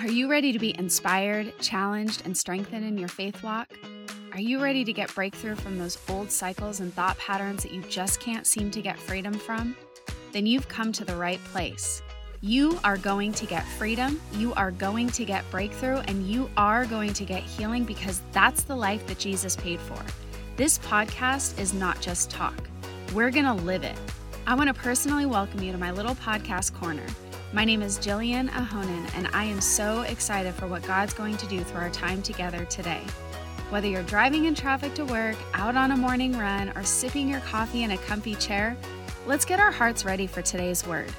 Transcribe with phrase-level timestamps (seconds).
[0.00, 3.70] Are you ready to be inspired, challenged, and strengthened in your faith walk?
[4.32, 7.82] Are you ready to get breakthrough from those old cycles and thought patterns that you
[7.82, 9.76] just can't seem to get freedom from?
[10.32, 12.00] Then you've come to the right place.
[12.40, 16.86] You are going to get freedom, you are going to get breakthrough, and you are
[16.86, 20.02] going to get healing because that's the life that Jesus paid for.
[20.56, 22.70] This podcast is not just talk,
[23.12, 23.98] we're going to live it.
[24.46, 27.04] I want to personally welcome you to my little podcast corner.
[27.52, 31.48] My name is Jillian Ahonen, and I am so excited for what God's going to
[31.48, 33.02] do through our time together today.
[33.70, 37.40] Whether you're driving in traffic to work, out on a morning run, or sipping your
[37.40, 38.76] coffee in a comfy chair,
[39.26, 41.12] let's get our hearts ready for today's word.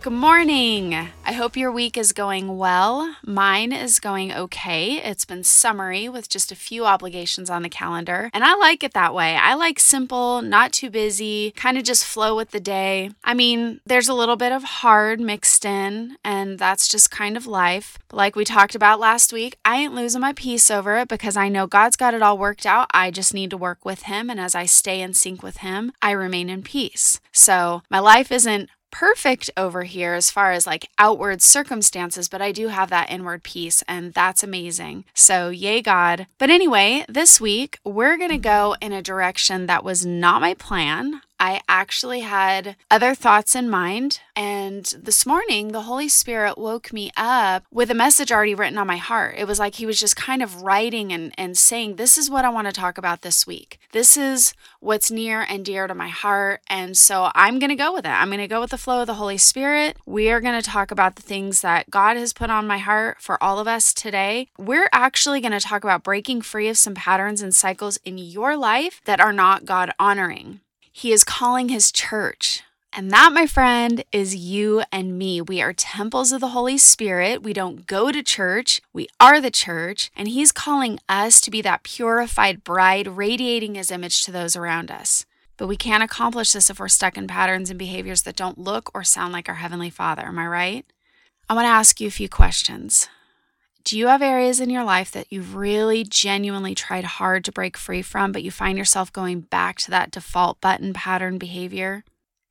[0.00, 0.94] Good morning.
[0.94, 3.16] I hope your week is going well.
[3.26, 5.02] Mine is going okay.
[5.02, 8.94] It's been summery with just a few obligations on the calendar, and I like it
[8.94, 9.34] that way.
[9.34, 13.10] I like simple, not too busy, kind of just flow with the day.
[13.24, 17.48] I mean, there's a little bit of hard mixed in, and that's just kind of
[17.48, 17.98] life.
[18.06, 21.36] But like we talked about last week, I ain't losing my peace over it because
[21.36, 22.86] I know God's got it all worked out.
[22.94, 25.92] I just need to work with Him, and as I stay in sync with Him,
[26.00, 27.20] I remain in peace.
[27.32, 32.52] So my life isn't perfect over here as far as like outward circumstances, but I
[32.52, 35.04] do have that inward peace, and that's amazing.
[35.14, 36.26] So, yay, God.
[36.38, 40.54] But anyway, this week we're going to go in a direction that was not my
[40.54, 41.20] plan.
[41.40, 44.20] I actually had other thoughts in mind.
[44.34, 48.86] And this morning, the Holy Spirit woke me up with a message already written on
[48.86, 49.34] my heart.
[49.38, 52.44] It was like He was just kind of writing and, and saying, This is what
[52.44, 53.78] I want to talk about this week.
[53.92, 56.60] This is what's near and dear to my heart.
[56.68, 58.10] And so I'm going to go with it.
[58.10, 59.96] I'm going to go with the flow of the Holy Spirit.
[60.06, 63.18] We are going to talk about the things that God has put on my heart
[63.20, 64.48] for all of us today.
[64.58, 68.56] We're actually going to talk about breaking free of some patterns and cycles in your
[68.56, 70.60] life that are not God honoring.
[70.98, 72.64] He is calling his church.
[72.92, 75.40] And that, my friend, is you and me.
[75.40, 77.40] We are temples of the Holy Spirit.
[77.40, 80.10] We don't go to church, we are the church.
[80.16, 84.90] And He's calling us to be that purified bride, radiating His image to those around
[84.90, 85.24] us.
[85.56, 88.90] But we can't accomplish this if we're stuck in patterns and behaviors that don't look
[88.92, 90.22] or sound like our Heavenly Father.
[90.22, 90.84] Am I right?
[91.48, 93.08] I want to ask you a few questions.
[93.88, 97.78] Do you have areas in your life that you've really genuinely tried hard to break
[97.78, 102.04] free from, but you find yourself going back to that default button pattern behavior?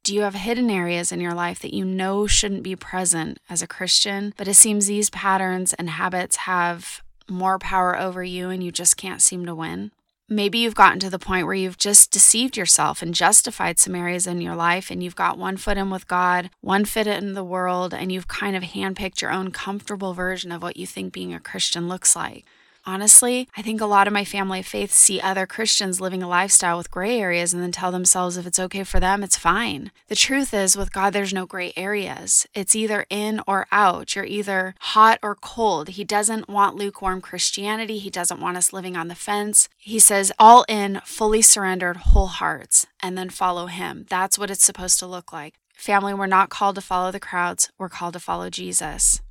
[0.03, 3.61] Do you have hidden areas in your life that you know shouldn't be present as
[3.61, 8.63] a Christian, but it seems these patterns and habits have more power over you and
[8.63, 9.91] you just can't seem to win?
[10.29, 14.27] Maybe you've gotten to the point where you've just deceived yourself and justified some areas
[14.27, 17.45] in your life, and you've got one foot in with God, one foot in the
[17.45, 21.33] world, and you've kind of handpicked your own comfortable version of what you think being
[21.33, 22.43] a Christian looks like.
[22.87, 26.27] Honestly, I think a lot of my family of faith see other Christians living a
[26.27, 29.91] lifestyle with gray areas and then tell themselves if it's okay for them, it's fine.
[30.07, 32.47] The truth is, with God, there's no gray areas.
[32.53, 34.15] It's either in or out.
[34.15, 35.89] You're either hot or cold.
[35.89, 37.97] He doesn't want lukewarm Christianity.
[37.97, 39.67] He doesn't want us living on the fence.
[39.77, 44.05] He says, all in, fully surrendered, whole hearts, and then follow Him.
[44.09, 45.55] That's what it's supposed to look like.
[45.75, 49.21] Family, we're not called to follow the crowds, we're called to follow Jesus.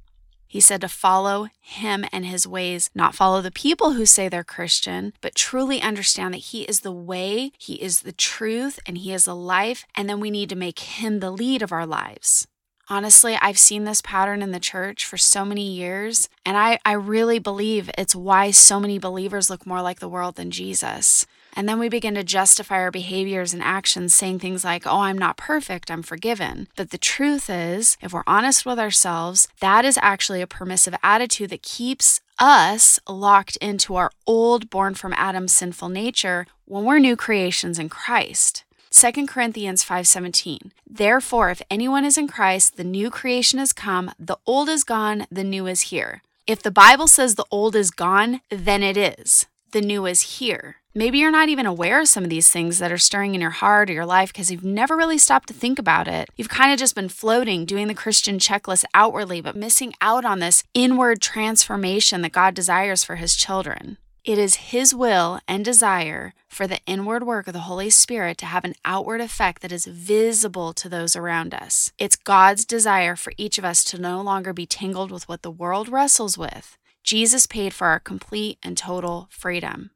[0.57, 4.43] He said to follow him and his ways, not follow the people who say they're
[4.43, 9.13] Christian, but truly understand that he is the way, he is the truth, and he
[9.13, 9.85] is the life.
[9.95, 12.49] And then we need to make him the lead of our lives.
[12.89, 16.93] Honestly, I've seen this pattern in the church for so many years, and I, I
[16.93, 21.27] really believe it's why so many believers look more like the world than Jesus.
[21.57, 25.17] And then we begin to justify our behaviors and actions, saying things like, oh, I'm
[25.17, 26.69] not perfect, I'm forgiven.
[26.77, 31.49] But the truth is, if we're honest with ourselves, that is actually a permissive attitude
[31.51, 37.17] that keeps us locked into our old, born from Adam's sinful nature when we're new
[37.17, 38.65] creations in Christ.
[38.91, 44.39] 2 Corinthians 5:17 Therefore if anyone is in Christ the new creation has come the
[44.47, 46.23] old is gone the new is here.
[46.47, 49.47] If the Bible says the old is gone then it is.
[49.73, 50.77] The new is here.
[50.95, 53.51] Maybe you're not even aware of some of these things that are stirring in your
[53.51, 56.31] heart or your life because you've never really stopped to think about it.
[56.37, 60.39] You've kind of just been floating, doing the Christian checklist outwardly, but missing out on
[60.39, 63.99] this inward transformation that God desires for His children.
[64.25, 68.47] It is His will and desire for the inward work of the Holy Spirit to
[68.47, 71.93] have an outward effect that is visible to those around us.
[71.99, 75.51] It's God's desire for each of us to no longer be tangled with what the
[75.51, 76.79] world wrestles with.
[77.07, 79.91] Jesus paid for our complete and total freedom.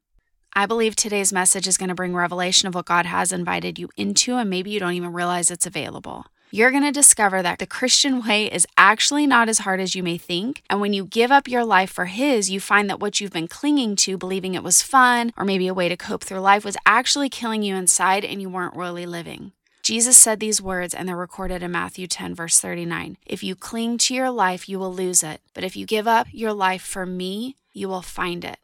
[0.54, 3.88] I believe today's message is going to bring revelation of what God has invited you
[3.96, 6.26] into, and maybe you don't even realize it's available.
[6.52, 10.04] You're going to discover that the Christian way is actually not as hard as you
[10.04, 10.62] may think.
[10.70, 13.48] And when you give up your life for His, you find that what you've been
[13.48, 16.76] clinging to, believing it was fun or maybe a way to cope through life, was
[16.86, 19.50] actually killing you inside and you weren't really living.
[19.82, 23.16] Jesus said these words, and they're recorded in Matthew 10, verse 39.
[23.26, 25.40] If you cling to your life, you will lose it.
[25.54, 28.58] But if you give up your life for me, you will find it.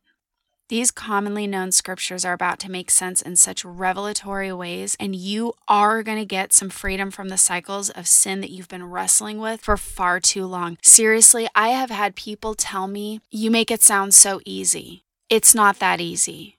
[0.69, 5.55] These commonly known scriptures are about to make sense in such revelatory ways, and you
[5.69, 9.39] are going to get some freedom from the cycles of sin that you've been wrestling
[9.39, 10.77] with for far too long.
[10.83, 15.05] Seriously, I have had people tell me, You make it sound so easy.
[15.31, 16.59] It's not that easy.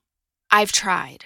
[0.49, 1.25] I've tried.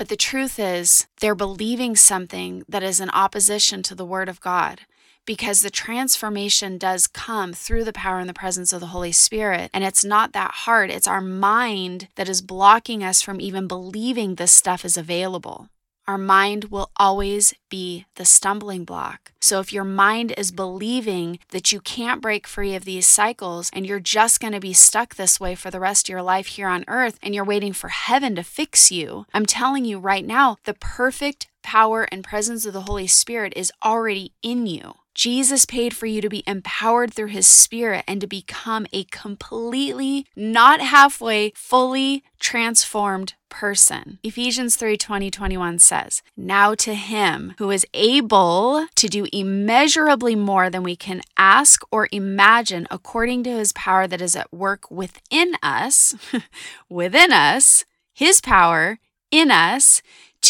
[0.00, 4.40] But the truth is, they're believing something that is in opposition to the Word of
[4.40, 4.80] God
[5.26, 9.68] because the transformation does come through the power and the presence of the Holy Spirit.
[9.74, 10.88] And it's not that hard.
[10.88, 15.68] It's our mind that is blocking us from even believing this stuff is available.
[16.10, 19.30] Our mind will always be the stumbling block.
[19.40, 23.86] So, if your mind is believing that you can't break free of these cycles and
[23.86, 26.66] you're just going to be stuck this way for the rest of your life here
[26.66, 30.56] on earth and you're waiting for heaven to fix you, I'm telling you right now,
[30.64, 34.94] the perfect power and presence of the Holy Spirit is already in you.
[35.20, 40.24] Jesus paid for you to be empowered through his spirit and to become a completely,
[40.34, 44.18] not halfway, fully transformed person.
[44.22, 50.70] Ephesians 3 20, 21 says, Now to him who is able to do immeasurably more
[50.70, 55.52] than we can ask or imagine according to his power that is at work within
[55.62, 56.14] us,
[56.88, 57.84] within us,
[58.14, 58.98] his power
[59.30, 60.00] in us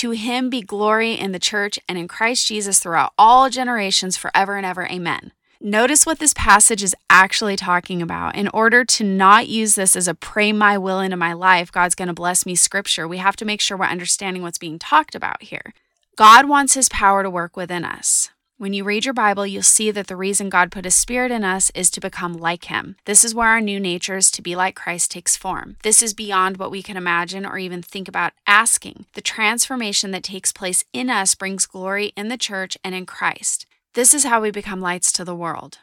[0.00, 4.56] to him be glory in the church and in Christ Jesus throughout all generations, forever
[4.56, 4.87] and ever.
[4.87, 5.32] Amen.
[5.61, 8.35] Notice what this passage is actually talking about.
[8.35, 11.94] In order to not use this as a pray my will into my life, God's
[11.94, 15.14] going to bless me scripture, we have to make sure we're understanding what's being talked
[15.14, 15.75] about here.
[16.17, 18.31] God wants his power to work within us.
[18.60, 21.44] When you read your Bible, you'll see that the reason God put His Spirit in
[21.44, 22.96] us is to become like Him.
[23.06, 25.78] This is where our new nature is to be like Christ takes form.
[25.82, 29.06] This is beyond what we can imagine or even think about asking.
[29.14, 33.64] The transformation that takes place in us brings glory in the church and in Christ.
[33.94, 35.78] This is how we become lights to the world.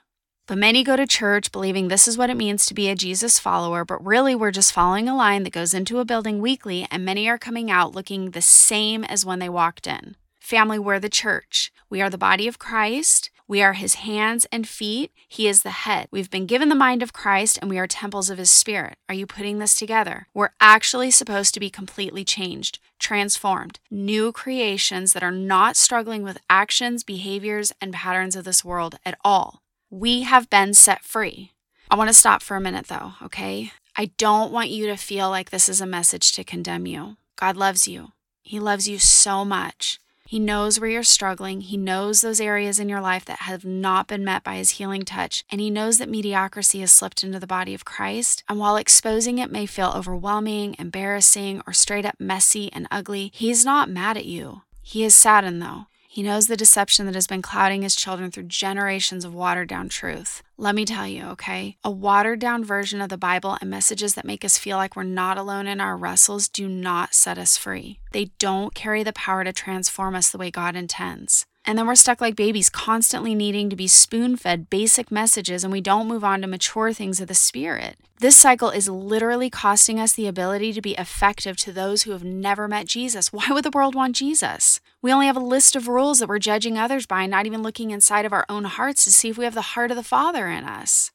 [0.45, 3.39] But many go to church believing this is what it means to be a Jesus
[3.39, 7.03] follower, but really we're just following a line that goes into a building weekly, and
[7.03, 10.15] many are coming out looking the same as when they walked in.
[10.47, 11.73] Family, we're the church.
[11.89, 13.31] We are the body of Christ.
[13.49, 15.11] We are his hands and feet.
[15.27, 16.07] He is the head.
[16.09, 18.95] We've been given the mind of Christ and we are temples of his spirit.
[19.09, 20.27] Are you putting this together?
[20.33, 26.37] We're actually supposed to be completely changed, transformed, new creations that are not struggling with
[26.49, 29.63] actions, behaviors, and patterns of this world at all.
[29.89, 31.51] We have been set free.
[31.91, 33.73] I want to stop for a minute though, okay?
[33.97, 37.17] I don't want you to feel like this is a message to condemn you.
[37.35, 38.13] God loves you.
[38.43, 39.99] He loves you so much.
[40.27, 41.61] He knows where you're struggling.
[41.61, 45.03] He knows those areas in your life that have not been met by his healing
[45.03, 45.45] touch.
[45.49, 48.43] And he knows that mediocrity has slipped into the body of Christ.
[48.49, 53.63] And while exposing it may feel overwhelming, embarrassing, or straight up messy and ugly, he's
[53.63, 54.63] not mad at you.
[54.81, 55.87] He is saddened though.
[56.17, 59.87] He knows the deception that has been clouding his children through generations of watered down
[59.87, 60.41] truth.
[60.57, 61.77] Let me tell you, okay?
[61.83, 65.03] A watered down version of the Bible and messages that make us feel like we're
[65.03, 67.99] not alone in our wrestles do not set us free.
[68.13, 71.45] They don't carry the power to transform us the way God intends.
[71.65, 75.71] And then we're stuck like babies, constantly needing to be spoon fed basic messages, and
[75.71, 77.97] we don't move on to mature things of the Spirit.
[78.19, 82.23] This cycle is literally costing us the ability to be effective to those who have
[82.23, 83.31] never met Jesus.
[83.31, 84.79] Why would the world want Jesus?
[85.01, 87.91] We only have a list of rules that we're judging others by, not even looking
[87.91, 90.47] inside of our own hearts to see if we have the heart of the Father
[90.47, 91.11] in us.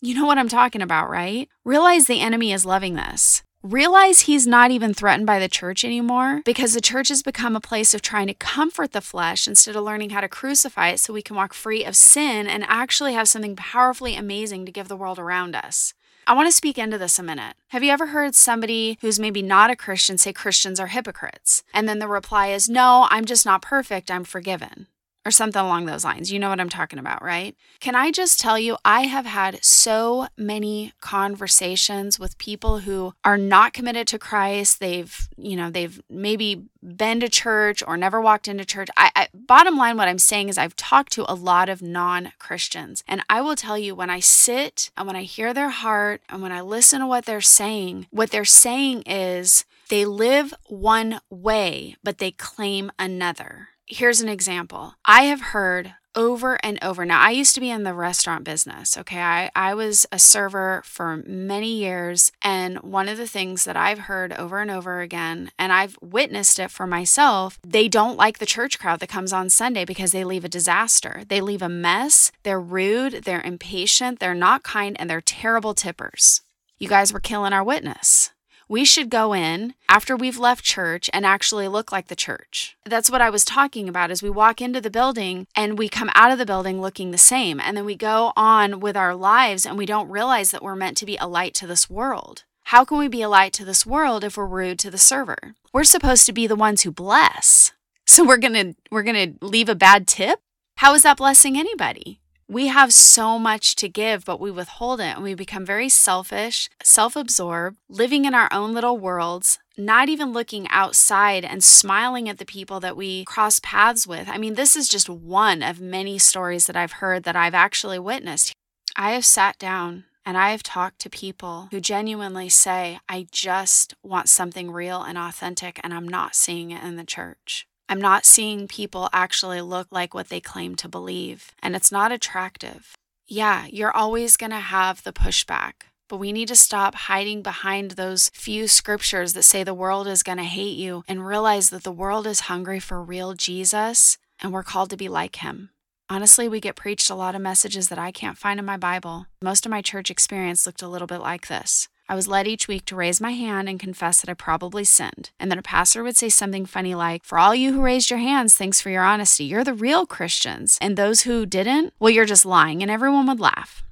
[0.00, 1.48] You know what I'm talking about, right?
[1.64, 6.42] Realize the enemy is loving this realize he's not even threatened by the church anymore
[6.44, 9.82] because the church has become a place of trying to comfort the flesh instead of
[9.82, 13.26] learning how to crucify it so we can walk free of sin and actually have
[13.26, 15.94] something powerfully amazing to give the world around us.
[16.26, 17.54] I want to speak into this a minute.
[17.68, 21.62] Have you ever heard somebody who's maybe not a Christian say Christians are hypocrites?
[21.72, 24.10] And then the reply is, No, I'm just not perfect.
[24.10, 24.88] I'm forgiven
[25.24, 26.30] or something along those lines.
[26.30, 27.56] You know what I'm talking about, right?
[27.80, 33.38] Can I just tell you, I have had so many conversations with people who are
[33.38, 34.80] not committed to Christ.
[34.80, 38.88] They've, you know, they've maybe been to church or never walked into church.
[38.96, 42.32] I, I bottom line, what I'm saying is I've talked to a lot of non
[42.38, 43.02] Christians.
[43.08, 46.42] And I will tell you, when I sit and when I hear their heart and
[46.42, 51.96] when I listen to what they're saying, what they're saying is, they live one way,
[52.02, 53.68] but they claim another.
[53.86, 54.94] Here's an example.
[55.04, 57.04] I have heard over and over.
[57.04, 59.20] Now, I used to be in the restaurant business, okay?
[59.20, 62.32] I, I was a server for many years.
[62.42, 66.58] And one of the things that I've heard over and over again, and I've witnessed
[66.58, 70.24] it for myself, they don't like the church crowd that comes on Sunday because they
[70.24, 71.22] leave a disaster.
[71.28, 72.32] They leave a mess.
[72.42, 73.24] They're rude.
[73.24, 74.18] They're impatient.
[74.18, 74.96] They're not kind.
[74.98, 76.42] And they're terrible tippers.
[76.78, 78.30] You guys were killing our witness.
[78.68, 82.76] We should go in after we've left church and actually look like the church.
[82.84, 86.10] That's what I was talking about as we walk into the building and we come
[86.14, 89.66] out of the building looking the same and then we go on with our lives
[89.66, 92.44] and we don't realize that we're meant to be a light to this world.
[92.68, 95.54] How can we be a light to this world if we're rude to the server?
[95.72, 97.72] We're supposed to be the ones who bless.
[98.06, 100.40] So we're going to we're going to leave a bad tip?
[100.76, 102.20] How is that blessing anybody?
[102.48, 106.68] We have so much to give, but we withhold it and we become very selfish,
[106.82, 112.38] self absorbed, living in our own little worlds, not even looking outside and smiling at
[112.38, 114.28] the people that we cross paths with.
[114.28, 117.98] I mean, this is just one of many stories that I've heard that I've actually
[117.98, 118.52] witnessed.
[118.94, 123.94] I have sat down and I have talked to people who genuinely say, I just
[124.02, 127.66] want something real and authentic, and I'm not seeing it in the church.
[127.88, 132.12] I'm not seeing people actually look like what they claim to believe, and it's not
[132.12, 132.94] attractive.
[133.26, 135.72] Yeah, you're always going to have the pushback,
[136.08, 140.22] but we need to stop hiding behind those few scriptures that say the world is
[140.22, 144.52] going to hate you and realize that the world is hungry for real Jesus and
[144.52, 145.70] we're called to be like him.
[146.10, 149.26] Honestly, we get preached a lot of messages that I can't find in my Bible.
[149.40, 151.88] Most of my church experience looked a little bit like this.
[152.08, 155.30] I was led each week to raise my hand and confess that I probably sinned.
[155.40, 158.18] And then a pastor would say something funny like, For all you who raised your
[158.18, 159.44] hands, thanks for your honesty.
[159.44, 160.78] You're the real Christians.
[160.80, 162.82] And those who didn't, well, you're just lying.
[162.82, 163.82] And everyone would laugh.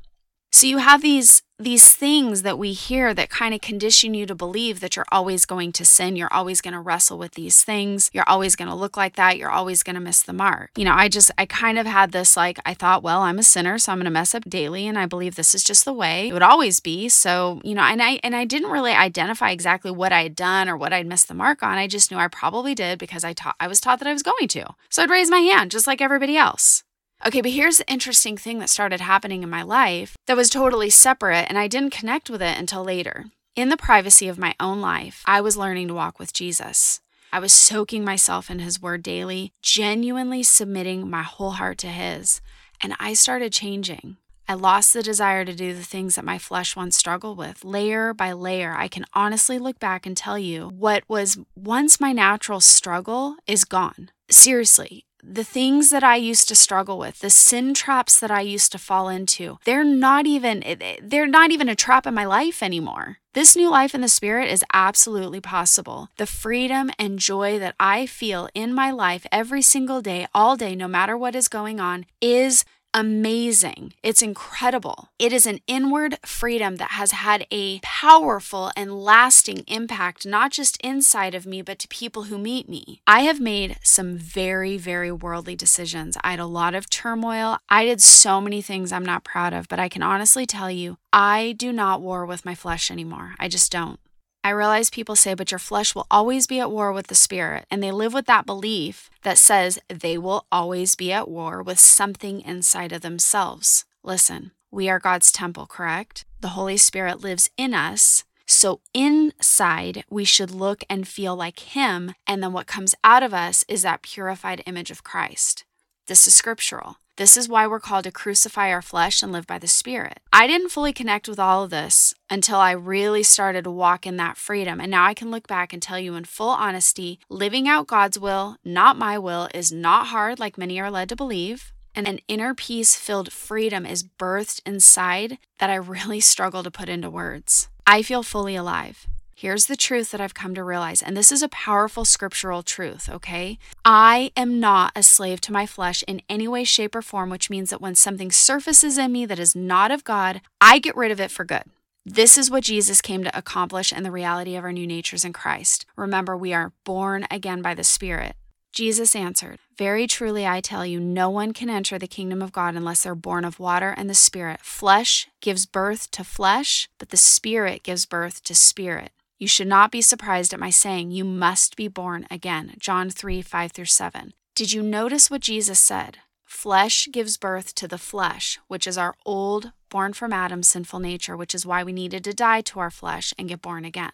[0.55, 4.35] So you have these these things that we hear that kind of condition you to
[4.35, 8.11] believe that you're always going to sin, you're always going to wrestle with these things,
[8.13, 10.71] you're always going to look like that, you're always going to miss the mark.
[10.77, 13.43] You know, I just I kind of had this like I thought, well, I'm a
[13.45, 15.93] sinner, so I'm going to mess up daily and I believe this is just the
[15.93, 17.09] way it would always be.
[17.09, 20.69] So, you know, and I and I didn't really identify exactly what I had done
[20.69, 21.79] or what I'd missed the mark on.
[21.79, 24.23] I just knew I probably did because I taught I was taught that I was
[24.23, 24.75] going to.
[24.91, 26.85] So I'd raise my hand just like everybody else.
[27.25, 30.91] Okay, but here's the interesting thing that started happening in my life that was totally
[30.91, 33.27] separate, and I didn't connect with it until later.
[33.55, 37.01] In the privacy of my own life, I was learning to walk with Jesus.
[37.33, 42.41] I was soaking myself in His Word daily, genuinely submitting my whole heart to His,
[42.81, 44.17] and I started changing.
[44.49, 47.65] I lost the desire to do the things that my flesh once struggled with.
[47.65, 52.13] Layer by layer, I can honestly look back and tell you what was once my
[52.13, 54.11] natural struggle is gone.
[54.29, 58.73] Seriously, the things that I used to struggle with, the sin traps that I used
[58.73, 60.63] to fall into, they're not even
[61.03, 63.19] they're not even a trap in my life anymore.
[63.35, 66.09] This new life in the spirit is absolutely possible.
[66.19, 70.75] The freedom and joy that I feel in my life every single day, all day,
[70.75, 72.65] no matter what is going on, is
[72.95, 73.93] amazing.
[74.03, 75.09] It's incredible.
[75.19, 80.77] It is an inward freedom that has had a powerful and lasting impact, not just
[80.83, 83.01] inside of me, but to people who meet me.
[83.07, 86.17] I have made some very, very worldly decisions.
[86.23, 87.59] I had a lot of turmoil.
[87.69, 90.99] I did so many things I'm not proud of, but I can honestly tell you,
[91.13, 93.35] I do not war with my flesh anymore.
[93.39, 93.99] I just don't.
[94.45, 97.65] I realize people say, but your flesh will always be at war with the spirit.
[97.71, 101.79] And they live with that belief that says they will always be at war with
[101.79, 103.85] something inside of themselves.
[104.03, 106.25] Listen, we are God's temple, correct?
[106.41, 108.25] The Holy Spirit lives in us.
[108.45, 112.15] So inside, we should look and feel like Him.
[112.27, 115.65] And then what comes out of us is that purified image of Christ.
[116.09, 116.97] This is scriptural.
[117.17, 120.21] This is why we're called to crucify our flesh and live by the Spirit.
[120.33, 124.17] I didn't fully connect with all of this until I really started to walk in
[124.17, 124.81] that freedom.
[124.81, 128.19] And now I can look back and tell you in full honesty living out God's
[128.19, 131.75] will, not my will, is not hard like many are led to believe.
[131.95, 136.89] And an inner peace filled freedom is birthed inside that I really struggle to put
[136.89, 137.69] into words.
[137.87, 139.07] I feel fully alive.
[139.43, 143.09] Here's the truth that I've come to realize, and this is a powerful scriptural truth,
[143.09, 143.59] okay?
[143.85, 147.51] I am not a slave to my flesh in any way, shape, or form, which
[147.51, 151.11] means that when something surfaces in me that is not of God, I get rid
[151.11, 151.65] of it for good.
[152.07, 155.33] This is what Jesus came to accomplish in the reality of our new natures in
[155.33, 155.87] Christ.
[155.97, 158.37] Remember, we are born again by the Spirit.
[158.71, 162.77] Jesus answered, Very truly I tell you, no one can enter the kingdom of God
[162.77, 164.61] unless they're born of water and the Spirit.
[164.61, 169.11] Flesh gives birth to flesh, but the Spirit gives birth to spirit.
[169.43, 172.77] You should not be surprised at my saying, You must be born again.
[172.79, 174.35] John 3 5 through 7.
[174.55, 176.19] Did you notice what Jesus said?
[176.45, 181.37] Flesh gives birth to the flesh, which is our old, born from Adam's sinful nature,
[181.37, 184.13] which is why we needed to die to our flesh and get born again.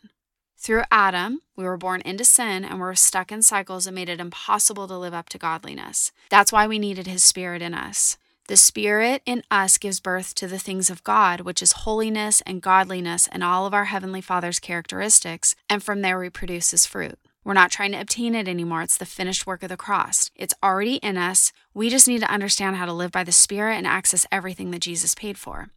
[0.56, 4.20] Through Adam, we were born into sin and were stuck in cycles that made it
[4.20, 6.10] impossible to live up to godliness.
[6.30, 8.16] That's why we needed his spirit in us.
[8.48, 12.62] The Spirit in us gives birth to the things of God, which is holiness and
[12.62, 17.18] godliness and all of our Heavenly Father's characteristics, and from there we produce His fruit.
[17.44, 18.80] We're not trying to obtain it anymore.
[18.80, 20.30] It's the finished work of the cross.
[20.34, 21.52] It's already in us.
[21.74, 24.80] We just need to understand how to live by the Spirit and access everything that
[24.80, 25.68] Jesus paid for.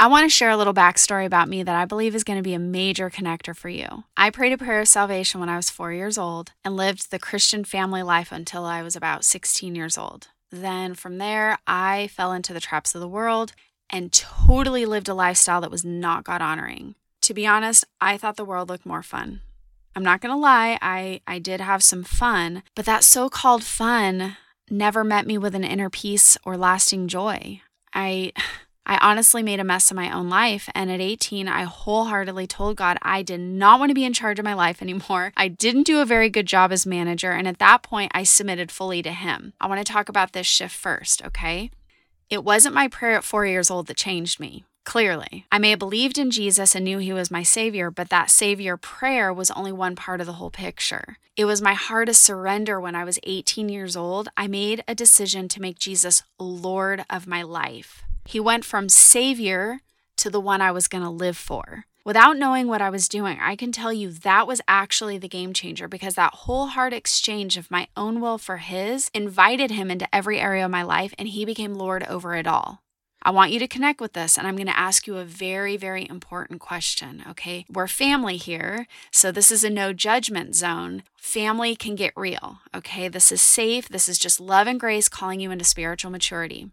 [0.00, 2.42] I want to share a little backstory about me that I believe is going to
[2.42, 4.02] be a major connector for you.
[4.16, 7.20] I prayed a prayer of salvation when I was four years old and lived the
[7.20, 10.26] Christian family life until I was about 16 years old.
[10.52, 13.54] Then from there, I fell into the traps of the world
[13.88, 16.94] and totally lived a lifestyle that was not God honoring.
[17.22, 19.40] To be honest, I thought the world looked more fun.
[19.96, 23.64] I'm not going to lie, I, I did have some fun, but that so called
[23.64, 24.36] fun
[24.70, 27.60] never met me with an inner peace or lasting joy.
[27.94, 28.32] I.
[28.84, 30.68] I honestly made a mess of my own life.
[30.74, 34.38] And at 18, I wholeheartedly told God I did not want to be in charge
[34.38, 35.32] of my life anymore.
[35.36, 37.32] I didn't do a very good job as manager.
[37.32, 39.52] And at that point, I submitted fully to Him.
[39.60, 41.70] I want to talk about this shift first, okay?
[42.28, 44.64] It wasn't my prayer at four years old that changed me.
[44.84, 48.30] Clearly, I may have believed in Jesus and knew he was my Savior, but that
[48.30, 51.18] Savior prayer was only one part of the whole picture.
[51.36, 54.28] It was my heart of surrender when I was 18 years old.
[54.36, 58.02] I made a decision to make Jesus Lord of my life.
[58.24, 59.80] He went from Savior
[60.18, 61.86] to the one I was going to live for.
[62.04, 65.52] Without knowing what I was doing, I can tell you that was actually the game
[65.52, 70.12] changer because that whole heart exchange of my own will for His invited Him into
[70.12, 72.82] every area of my life and He became Lord over it all.
[73.24, 75.76] I want you to connect with this, and I'm going to ask you a very,
[75.76, 77.22] very important question.
[77.30, 77.64] Okay.
[77.70, 81.04] We're family here, so this is a no judgment zone.
[81.16, 82.58] Family can get real.
[82.74, 83.06] Okay.
[83.06, 83.88] This is safe.
[83.88, 86.72] This is just love and grace calling you into spiritual maturity.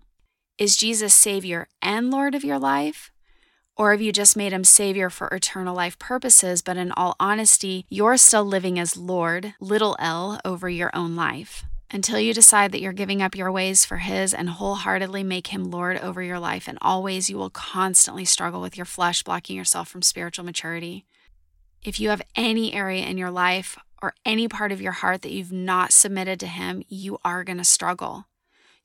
[0.59, 3.13] Is Jesus Savior and Lord of your life?
[3.77, 7.85] Or have you just made him Savior for eternal life purposes, but in all honesty,
[7.89, 11.63] you're still living as Lord, little l, over your own life?
[11.89, 15.71] Until you decide that you're giving up your ways for His and wholeheartedly make Him
[15.71, 19.87] Lord over your life, and always you will constantly struggle with your flesh blocking yourself
[19.87, 21.05] from spiritual maturity.
[21.85, 25.31] If you have any area in your life or any part of your heart that
[25.31, 28.25] you've not submitted to Him, you are going to struggle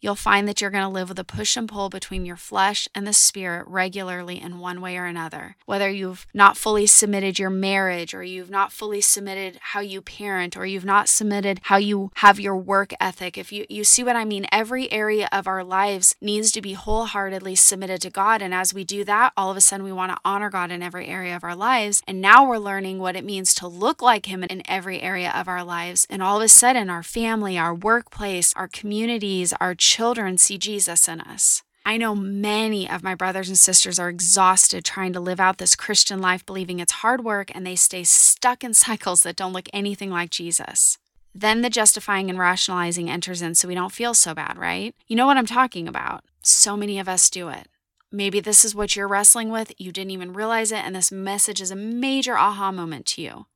[0.05, 2.87] you'll find that you're going to live with a push and pull between your flesh
[2.95, 5.57] and the spirit regularly in one way or another.
[5.65, 10.59] Whether you've not fully submitted your marriage, or you've not fully submitted how you parent,
[10.59, 13.39] or you've not submitted how you have your work ethic.
[13.39, 16.75] If you, you see what I mean, every area of our lives needs to be
[16.75, 18.43] wholeheartedly submitted to God.
[18.43, 20.83] And as we do that, all of a sudden we want to honor God in
[20.83, 22.03] every area of our lives.
[22.07, 25.49] And now we're learning what it means to look like Him in every area of
[25.49, 26.07] our lives.
[26.11, 30.59] And all of a sudden, our family, our workplace, our communities, our children, children see
[30.59, 31.63] Jesus in us.
[31.87, 35.77] I know many of my brothers and sisters are exhausted trying to live out this
[35.77, 39.69] Christian life, believing it's hard work, and they stay stuck in cycles that don't look
[39.73, 40.99] anything like Jesus.
[41.33, 44.97] Then the justifying and rationalizing enters in so we don't feel so bad, right?
[45.07, 46.25] You know what I'm talking about.
[46.43, 47.69] So many of us do it.
[48.11, 51.61] Maybe this is what you're wrestling with, you didn't even realize it, and this message
[51.61, 53.47] is a major aha moment to you.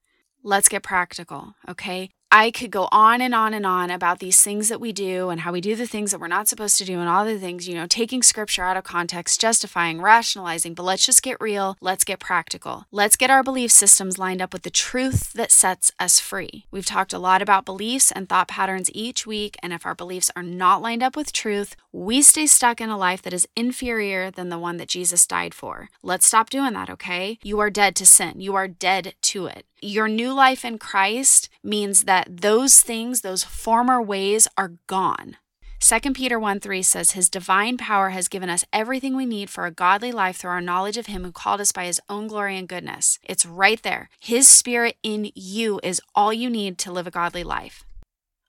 [0.45, 2.11] Let's get practical, okay?
[2.31, 5.41] I could go on and on and on about these things that we do and
[5.41, 7.67] how we do the things that we're not supposed to do and all the things,
[7.67, 11.79] you know, taking scripture out of context, justifying, rationalizing, but let's just get real.
[11.81, 12.85] Let's get practical.
[12.93, 16.67] Let's get our belief systems lined up with the truth that sets us free.
[16.71, 20.31] We've talked a lot about beliefs and thought patterns each week, and if our beliefs
[20.37, 24.31] are not lined up with truth, we stay stuck in a life that is inferior
[24.31, 25.89] than the one that Jesus died for.
[26.01, 27.39] Let's stop doing that, okay?
[27.43, 28.41] You are dead to sin.
[28.41, 29.67] You are dead to it.
[29.83, 35.39] Your new life in Christ means that those things, those former ways, are gone.
[35.81, 39.67] 2 Peter 1 3 says, His divine power has given us everything we need for
[39.67, 42.57] a godly life through our knowledge of Him who called us by His own glory
[42.57, 43.19] and goodness.
[43.25, 44.09] It's right there.
[44.21, 47.85] His Spirit in you is all you need to live a godly life.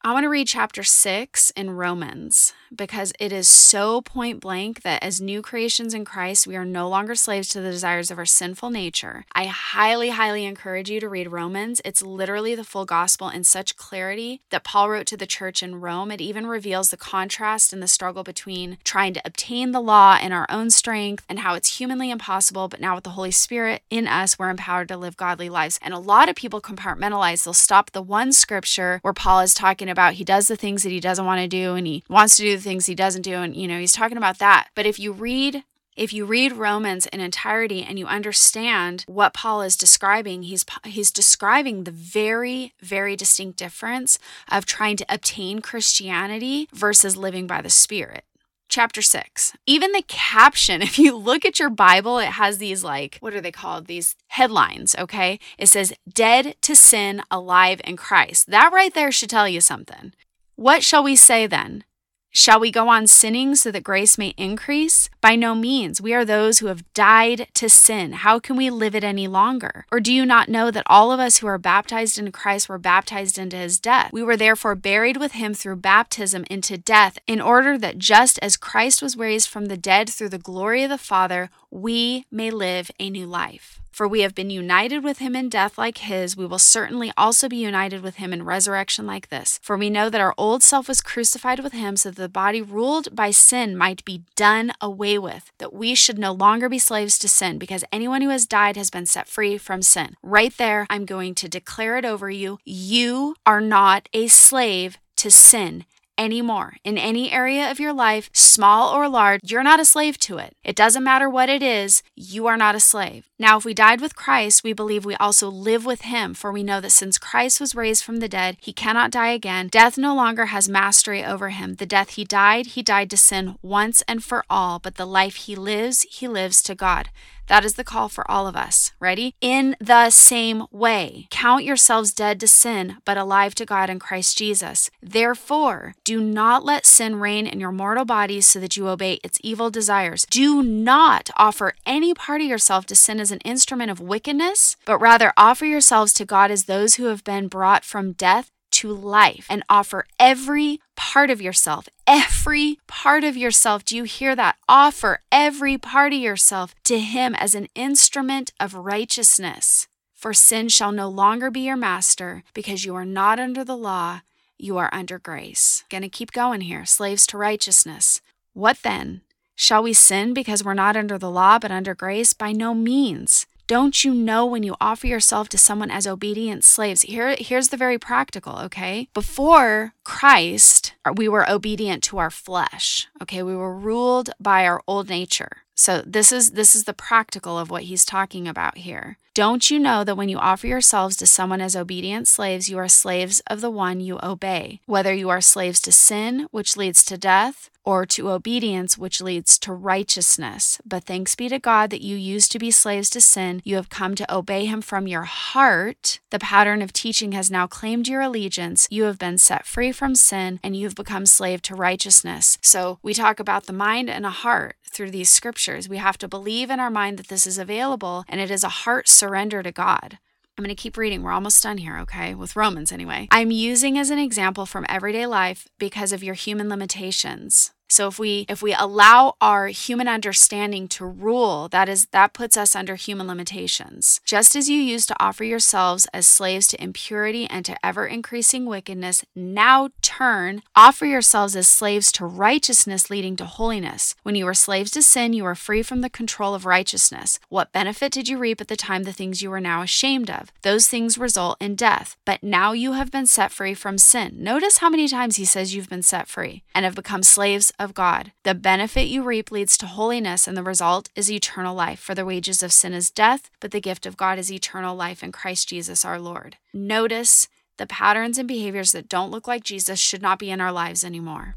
[0.01, 5.03] I want to read chapter 6 in Romans because it is so point blank that
[5.03, 8.25] as new creations in Christ, we are no longer slaves to the desires of our
[8.25, 9.25] sinful nature.
[9.33, 11.81] I highly, highly encourage you to read Romans.
[11.83, 15.81] It's literally the full gospel in such clarity that Paul wrote to the church in
[15.81, 16.11] Rome.
[16.11, 20.31] It even reveals the contrast and the struggle between trying to obtain the law in
[20.31, 24.07] our own strength and how it's humanly impossible, but now with the Holy Spirit in
[24.07, 25.77] us, we're empowered to live godly lives.
[25.81, 29.88] And a lot of people compartmentalize, they'll stop the one scripture where Paul is talking
[29.89, 32.37] talking about he does the things that he doesn't want to do and he wants
[32.37, 33.35] to do the things he doesn't do.
[33.35, 34.69] And, you know, he's talking about that.
[34.75, 35.63] But if you read
[35.95, 41.11] if you read Romans in entirety and you understand what Paul is describing, he's he's
[41.11, 44.17] describing the very very distinct difference
[44.49, 48.23] of trying to obtain Christianity versus living by the Spirit
[48.69, 49.53] chapter 6.
[49.65, 53.41] Even the caption, if you look at your Bible, it has these like, what are
[53.41, 53.87] they called?
[53.87, 55.39] These headlines, okay?
[55.57, 58.49] It says, Dead to sin, alive in Christ.
[58.49, 60.13] That right there should tell you something.
[60.55, 61.83] What shall we say then?
[62.31, 65.09] Shall we go on sinning so that grace may increase?
[65.19, 65.99] By no means.
[65.99, 68.13] We are those who have died to sin.
[68.13, 69.87] How can we live it any longer?
[69.91, 72.77] Or do you not know that all of us who are baptized into Christ were
[72.77, 74.11] baptized into his death?
[74.13, 78.57] We were therefore buried with him through baptism into death, in order that just as
[78.57, 82.91] Christ was raised from the dead through the glory of the Father, we may live
[82.99, 83.78] a new life.
[83.91, 87.49] For we have been united with him in death like his, we will certainly also
[87.49, 89.59] be united with him in resurrection like this.
[89.61, 92.61] For we know that our old self was crucified with him so that the body
[92.61, 97.19] ruled by sin might be done away with, that we should no longer be slaves
[97.19, 100.15] to sin, because anyone who has died has been set free from sin.
[100.23, 102.59] Right there, I'm going to declare it over you.
[102.65, 105.85] You are not a slave to sin
[106.19, 106.75] anymore.
[106.83, 110.53] In any area of your life, small or large, you're not a slave to it.
[110.63, 113.25] It doesn't matter what it is, you are not a slave.
[113.39, 116.61] Now, if we died with Christ, we believe we also live with him, for we
[116.61, 119.69] know that since Christ was raised from the dead, he cannot die again.
[119.69, 121.75] Death no longer has mastery over him.
[121.75, 125.35] The death he died, he died to sin once and for all, but the life
[125.35, 127.09] he lives, he lives to God.
[127.49, 128.93] That is the call for all of us.
[128.99, 129.33] Ready?
[129.41, 134.37] In the same way, count yourselves dead to sin, but alive to God in Christ
[134.37, 134.91] Jesus.
[135.01, 139.39] Therefore, do not let sin reign in your mortal bodies so that you obey its
[139.43, 140.27] evil desires.
[140.29, 144.99] Do not offer any part of yourself to sin as an instrument of wickedness, but
[144.99, 149.45] rather offer yourselves to God as those who have been brought from death to life
[149.49, 153.83] and offer every part of yourself, every part of yourself.
[153.85, 154.57] Do you hear that?
[154.67, 159.87] Offer every part of yourself to Him as an instrument of righteousness.
[160.13, 164.21] For sin shall no longer be your master because you are not under the law,
[164.57, 165.85] you are under grace.
[165.89, 166.85] Gonna keep going here.
[166.85, 168.19] Slaves to righteousness.
[168.53, 169.21] What then?
[169.55, 172.33] Shall we sin because we're not under the law but under grace?
[172.33, 173.45] By no means.
[173.69, 177.03] Don't you know when you offer yourself to someone as obedient slaves?
[177.03, 179.09] Here, here's the very practical, okay?
[179.13, 183.43] Before Christ, we were obedient to our flesh, okay?
[183.43, 185.57] We were ruled by our old nature.
[185.79, 189.17] So this is this is the practical of what he's talking about here.
[189.33, 192.89] Don't you know that when you offer yourselves to someone as obedient slaves, you are
[192.89, 197.17] slaves of the one you obey, whether you are slaves to sin, which leads to
[197.17, 200.79] death, or to obedience, which leads to righteousness.
[200.85, 203.61] But thanks be to God that you used to be slaves to sin.
[203.63, 206.19] You have come to obey him from your heart.
[206.29, 208.87] The pattern of teaching has now claimed your allegiance.
[208.91, 212.57] You have been set free from sin and you have become slave to righteousness.
[212.61, 215.87] So we talk about the mind and a heart through these scriptures.
[215.87, 218.69] We have to believe in our mind that this is available and it is a
[218.69, 220.19] heart surrender to God.
[220.57, 221.23] I'm going to keep reading.
[221.23, 222.35] We're almost done here, okay?
[222.35, 223.29] With Romans anyway.
[223.31, 227.71] I'm using as an example from everyday life because of your human limitations.
[227.89, 232.55] So if we if we allow our human understanding to rule, that is that puts
[232.55, 234.21] us under human limitations.
[234.23, 238.65] Just as you used to offer yourselves as slaves to impurity and to ever increasing
[238.65, 244.15] wickedness, now turn, offer yourselves as slaves to righteousness leading to holiness.
[244.23, 247.39] When you were slaves to sin, you were free from the control of righteousness.
[247.49, 250.51] What benefit did you reap at the time the things you are now ashamed of?
[250.61, 252.15] Those things result in death.
[252.23, 254.35] But now you have been set free from sin.
[254.37, 257.93] Notice how many times he says you've been set free and have become slaves of
[257.93, 258.33] God.
[258.43, 261.99] The benefit you reap leads to holiness, and the result is eternal life.
[261.99, 265.23] For the wages of sin is death, but the gift of God is eternal life
[265.23, 266.57] in Christ Jesus our Lord.
[266.73, 270.71] Notice the patterns and behaviors that don't look like Jesus should not be in our
[270.71, 271.55] lives anymore.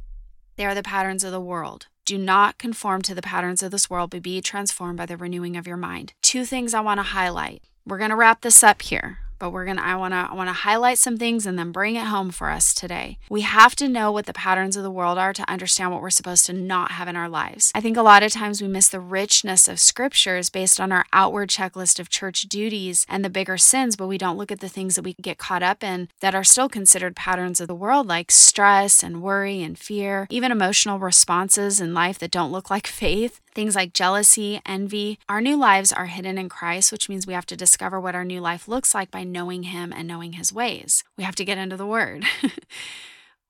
[0.57, 1.89] They are the patterns of the world.
[2.05, 5.57] Do not conform to the patterns of this world, but be transformed by the renewing
[5.57, 6.13] of your mind.
[6.23, 7.63] Two things I want to highlight.
[7.87, 10.35] We're going to wrap this up here but we're going to I want to I
[10.35, 13.19] want to highlight some things and then bring it home for us today.
[13.29, 16.11] We have to know what the patterns of the world are to understand what we're
[16.11, 17.73] supposed to not have in our lives.
[17.75, 21.07] I think a lot of times we miss the richness of scriptures based on our
[21.13, 24.69] outward checklist of church duties and the bigger sins, but we don't look at the
[24.69, 28.07] things that we get caught up in that are still considered patterns of the world
[28.07, 32.87] like stress and worry and fear, even emotional responses in life that don't look like
[33.03, 33.41] faith.
[33.55, 35.19] Things like jealousy, envy.
[35.29, 38.25] Our new lives are hidden in Christ, which means we have to discover what our
[38.25, 41.05] new life looks like by knowing Him and knowing His ways.
[41.19, 42.25] We have to get into the Word.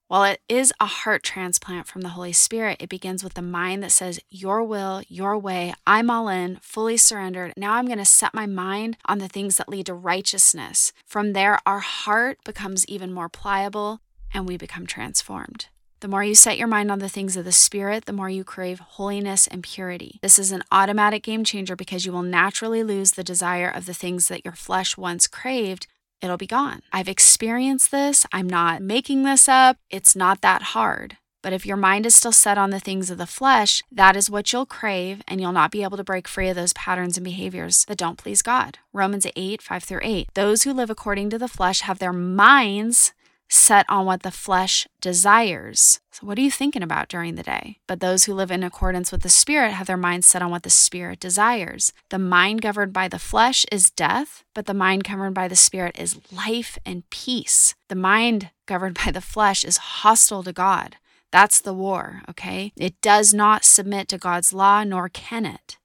[0.09, 3.83] While it is a heart transplant from the Holy Spirit, it begins with the mind
[3.83, 7.55] that says, Your will, your way, I'm all in, fully surrendered.
[7.57, 10.93] Now I'm going to set my mind on the things that lead to righteousness.
[11.07, 14.01] From there, our heart becomes even more pliable
[14.35, 15.69] and we become transformed.
[16.03, 18.43] The more you set your mind on the things of the Spirit, the more you
[18.43, 20.19] crave holiness and purity.
[20.21, 23.95] This is an automatic game changer because you will naturally lose the desire of the
[23.95, 25.87] things that your flesh once craved.
[26.21, 26.83] It'll be gone.
[26.93, 28.27] I've experienced this.
[28.33, 29.77] I'm not making this up.
[29.91, 31.19] It's not that hard.
[31.41, 34.29] But if your mind is still set on the things of the flesh, that is
[34.29, 37.25] what you'll crave, and you'll not be able to break free of those patterns and
[37.25, 38.79] behaviors that don't please God.
[38.93, 40.31] Romans 8, 5 through 8.
[40.35, 43.13] Those who live according to the flesh have their minds
[43.53, 46.01] set on what the flesh desires.
[46.11, 47.79] So, what are you thinking about during the day?
[47.87, 50.63] But those who live in accordance with the Spirit have their mind set on what
[50.63, 51.93] the Spirit desires.
[52.09, 55.99] The mind governed by the flesh is death, but the mind governed by the Spirit
[55.99, 57.75] is life and peace.
[57.89, 60.97] The mind governed by the flesh is hostile to God.
[61.31, 62.73] That's the war, okay?
[62.77, 65.79] It does not submit to God's law, nor can it.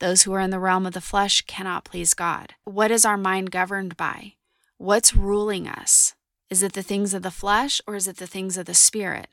[0.00, 2.54] Those who are in the realm of the flesh cannot please God.
[2.64, 4.34] What is our mind governed by?
[4.78, 6.14] What's ruling us?
[6.52, 9.28] Is it the things of the flesh or is it the things of the spirit?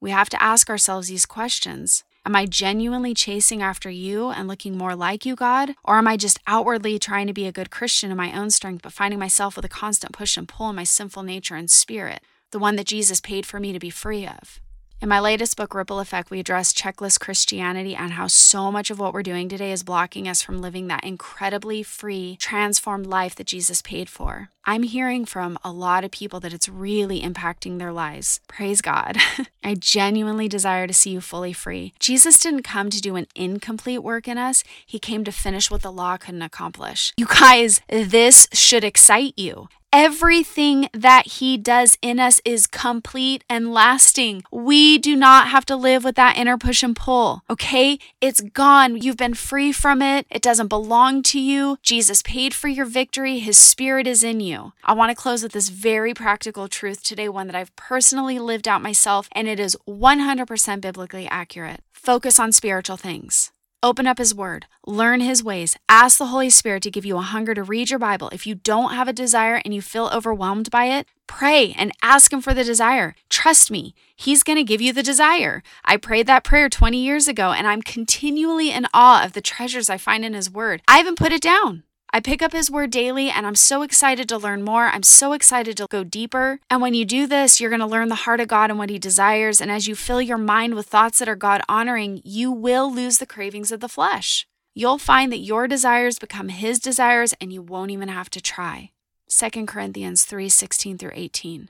[0.00, 2.02] We have to ask ourselves these questions.
[2.24, 5.76] Am I genuinely chasing after you and looking more like you, God?
[5.84, 8.82] Or am I just outwardly trying to be a good Christian in my own strength,
[8.82, 12.22] but finding myself with a constant push and pull in my sinful nature and spirit,
[12.50, 14.58] the one that Jesus paid for me to be free of?
[15.02, 18.98] In my latest book, Ripple Effect, we address checklist Christianity and how so much of
[18.98, 23.46] what we're doing today is blocking us from living that incredibly free, transformed life that
[23.46, 24.48] Jesus paid for.
[24.64, 28.40] I'm hearing from a lot of people that it's really impacting their lives.
[28.48, 29.18] Praise God.
[29.62, 31.92] I genuinely desire to see you fully free.
[32.00, 35.82] Jesus didn't come to do an incomplete work in us, He came to finish what
[35.82, 37.12] the law couldn't accomplish.
[37.18, 39.68] You guys, this should excite you.
[39.98, 44.42] Everything that He does in us is complete and lasting.
[44.52, 47.98] We do not have to live with that inner push and pull, okay?
[48.20, 49.00] It's gone.
[49.00, 50.26] You've been free from it.
[50.28, 51.78] It doesn't belong to you.
[51.82, 53.38] Jesus paid for your victory.
[53.38, 54.74] His Spirit is in you.
[54.84, 58.68] I want to close with this very practical truth today, one that I've personally lived
[58.68, 61.80] out myself, and it is 100% biblically accurate.
[61.94, 63.50] Focus on spiritual things.
[63.86, 67.22] Open up His Word, learn His ways, ask the Holy Spirit to give you a
[67.22, 68.28] hunger to read your Bible.
[68.30, 72.32] If you don't have a desire and you feel overwhelmed by it, pray and ask
[72.32, 73.14] Him for the desire.
[73.30, 75.62] Trust me, He's going to give you the desire.
[75.84, 79.88] I prayed that prayer 20 years ago, and I'm continually in awe of the treasures
[79.88, 80.82] I find in His Word.
[80.88, 81.84] I haven't put it down.
[82.16, 84.86] I pick up his word daily and I'm so excited to learn more.
[84.86, 86.60] I'm so excited to go deeper.
[86.70, 88.88] And when you do this, you're going to learn the heart of God and what
[88.88, 89.60] he desires.
[89.60, 93.18] And as you fill your mind with thoughts that are God honoring, you will lose
[93.18, 94.46] the cravings of the flesh.
[94.74, 98.92] You'll find that your desires become his desires and you won't even have to try.
[99.28, 101.68] 2 Corinthians 3 16 through 18.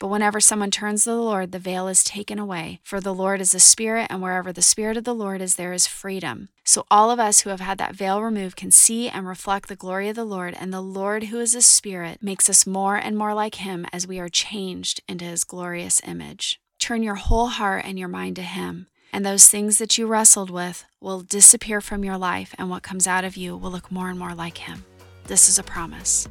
[0.00, 2.80] But whenever someone turns to the Lord, the veil is taken away.
[2.82, 5.74] For the Lord is a spirit, and wherever the spirit of the Lord is, there
[5.74, 6.48] is freedom.
[6.64, 9.76] So all of us who have had that veil removed can see and reflect the
[9.76, 13.16] glory of the Lord, and the Lord, who is a spirit, makes us more and
[13.16, 16.58] more like him as we are changed into his glorious image.
[16.78, 18.86] Turn your whole heart and your mind to him.
[19.12, 23.06] And those things that you wrestled with will disappear from your life, and what comes
[23.06, 24.84] out of you will look more and more like Him.
[25.24, 26.28] This is a promise.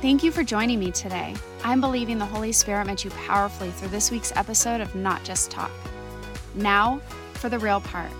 [0.00, 1.34] Thank you for joining me today.
[1.62, 5.50] I'm believing the Holy Spirit met you powerfully through this week's episode of Not Just
[5.50, 5.70] Talk.
[6.54, 7.02] Now,
[7.34, 8.10] for the real part.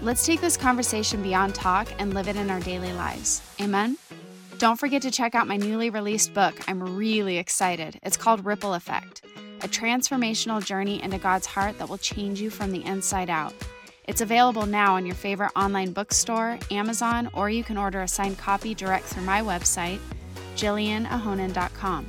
[0.00, 3.42] Let's take this conversation beyond talk and live it in our daily lives.
[3.60, 3.98] Amen?
[4.58, 6.54] Don't forget to check out my newly released book.
[6.68, 7.98] I'm really excited.
[8.04, 9.22] It's called Ripple Effect
[9.62, 13.52] A Transformational Journey into God's Heart That Will Change You from the Inside Out.
[14.04, 18.38] It's available now on your favorite online bookstore, Amazon, or you can order a signed
[18.38, 19.98] copy direct through my website
[20.56, 22.06] jillianahonen.com.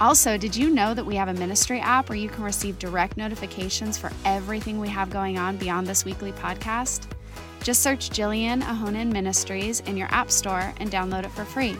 [0.00, 3.16] Also, did you know that we have a ministry app where you can receive direct
[3.16, 7.06] notifications for everything we have going on beyond this weekly podcast?
[7.62, 11.76] Just search Jillian Ahonen Ministries in your app store and download it for free.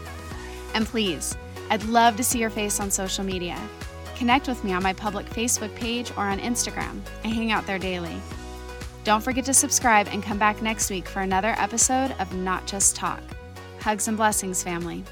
[0.74, 1.36] And please,
[1.70, 3.60] I'd love to see your face on social media.
[4.16, 7.00] Connect with me on my public Facebook page or on Instagram.
[7.22, 8.16] I hang out there daily.
[9.04, 12.96] Don't forget to subscribe and come back next week for another episode of Not Just
[12.96, 13.20] Talk.
[13.80, 15.04] Hugs and blessings, family.